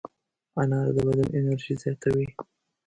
[0.61, 2.25] انار د بدن انرژي زیاتوي.